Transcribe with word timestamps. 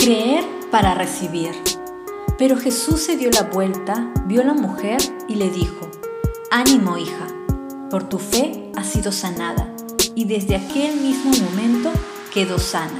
Creer 0.00 0.46
para 0.70 0.94
recibir. 0.94 1.50
Pero 2.38 2.56
Jesús 2.56 3.02
se 3.02 3.18
dio 3.18 3.30
la 3.30 3.42
vuelta, 3.42 4.10
vio 4.24 4.40
a 4.40 4.44
la 4.44 4.54
mujer 4.54 4.98
y 5.28 5.34
le 5.34 5.50
dijo, 5.50 5.90
Ánimo 6.50 6.96
hija, 6.96 7.26
por 7.90 8.08
tu 8.08 8.18
fe 8.18 8.72
has 8.76 8.86
sido 8.86 9.12
sanada. 9.12 9.74
Y 10.14 10.24
desde 10.24 10.56
aquel 10.56 10.98
mismo 11.02 11.32
momento 11.44 11.90
quedó 12.32 12.58
sana. 12.58 12.96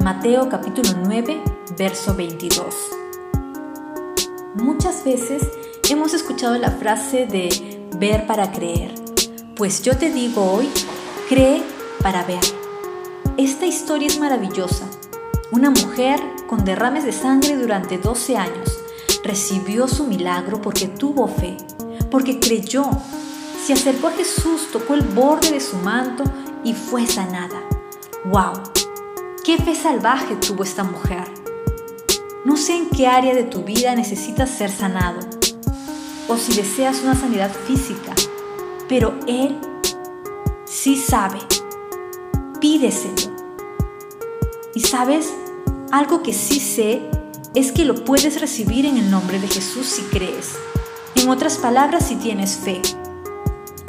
Mateo 0.00 0.48
capítulo 0.48 0.90
9, 1.04 1.40
verso 1.78 2.16
22. 2.16 2.74
Muchas 4.56 5.04
veces 5.04 5.48
hemos 5.88 6.14
escuchado 6.14 6.58
la 6.58 6.72
frase 6.72 7.26
de 7.26 7.86
ver 7.96 8.26
para 8.26 8.50
creer. 8.50 8.92
Pues 9.54 9.82
yo 9.82 9.96
te 9.96 10.10
digo 10.10 10.42
hoy, 10.50 10.68
cree 11.28 11.62
para 12.02 12.24
ver. 12.24 12.42
Esta 13.36 13.66
historia 13.66 14.08
es 14.08 14.18
maravillosa 14.18 14.84
una 15.50 15.70
mujer 15.70 16.20
con 16.46 16.64
derrames 16.64 17.04
de 17.04 17.12
sangre 17.12 17.56
durante 17.56 17.98
12 17.98 18.36
años 18.36 18.78
recibió 19.24 19.88
su 19.88 20.04
milagro 20.04 20.60
porque 20.60 20.88
tuvo 20.88 21.26
fe, 21.28 21.56
porque 22.10 22.38
creyó. 22.38 22.84
Se 23.64 23.72
acercó 23.72 24.08
a 24.08 24.12
Jesús, 24.12 24.68
tocó 24.72 24.94
el 24.94 25.02
borde 25.02 25.50
de 25.52 25.60
su 25.60 25.76
manto 25.76 26.24
y 26.64 26.74
fue 26.74 27.06
sanada. 27.06 27.60
¡Wow! 28.24 28.52
¡Qué 29.44 29.58
fe 29.58 29.74
salvaje 29.74 30.36
tuvo 30.36 30.64
esta 30.64 30.84
mujer! 30.84 31.24
No 32.44 32.56
sé 32.56 32.76
en 32.76 32.90
qué 32.90 33.06
área 33.06 33.34
de 33.34 33.44
tu 33.44 33.64
vida 33.64 33.94
necesitas 33.94 34.50
ser 34.50 34.70
sanado 34.70 35.20
o 36.28 36.36
si 36.36 36.54
deseas 36.54 37.02
una 37.02 37.14
sanidad 37.14 37.50
física, 37.50 38.14
pero 38.88 39.14
Él 39.26 39.58
sí 40.64 40.96
sabe. 40.96 41.38
Pídeselo. 42.60 43.34
Y 44.74 44.80
sabes, 44.80 45.32
algo 45.90 46.22
que 46.22 46.32
sí 46.32 46.60
sé 46.60 47.00
es 47.54 47.72
que 47.72 47.84
lo 47.84 48.04
puedes 48.04 48.40
recibir 48.40 48.84
en 48.84 48.98
el 48.98 49.10
nombre 49.10 49.38
de 49.38 49.48
Jesús 49.48 49.86
si 49.86 50.02
crees. 50.02 50.54
En 51.14 51.28
otras 51.30 51.56
palabras, 51.56 52.06
si 52.06 52.16
tienes 52.16 52.56
fe. 52.56 52.80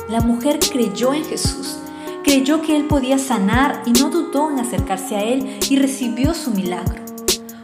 La 0.07 0.21
mujer 0.21 0.59
creyó 0.59 1.13
en 1.13 1.25
Jesús, 1.25 1.77
creyó 2.23 2.61
que 2.61 2.75
Él 2.75 2.85
podía 2.85 3.19
sanar 3.19 3.83
y 3.85 3.91
no 3.91 4.09
dudó 4.09 4.49
en 4.49 4.59
acercarse 4.59 5.15
a 5.15 5.23
Él 5.23 5.59
y 5.69 5.75
recibió 5.75 6.33
su 6.33 6.51
milagro. 6.51 7.03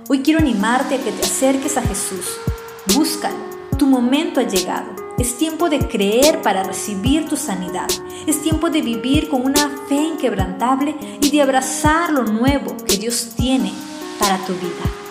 Hoy 0.08 0.20
quiero 0.20 0.40
animarte 0.40 0.96
a 0.96 0.98
que 1.00 1.12
te 1.12 1.24
acerques 1.24 1.78
a 1.78 1.82
Jesús. 1.82 2.26
Búscalo, 2.94 3.38
tu 3.78 3.88
momento 3.88 4.40
ha 4.40 4.44
llegado. 4.44 4.94
Es 5.18 5.38
tiempo 5.38 5.70
de 5.70 5.80
creer 5.88 6.42
para 6.42 6.62
recibir 6.62 7.28
tu 7.28 7.38
sanidad. 7.38 7.88
Es 8.28 8.44
tiempo 8.44 8.70
de 8.70 8.82
vivir 8.82 9.30
con 9.30 9.44
una 9.44 9.72
fe 9.88 9.96
inquebrantable 9.96 10.96
y 11.22 11.32
de 11.32 11.42
abrazar 11.42 12.12
lo 12.12 12.24
nuevo 12.26 12.76
que 12.86 12.98
Dios 12.98 13.30
tiene 13.36 13.72
para 14.20 14.38
tu 14.46 14.54
vida. 14.54 15.05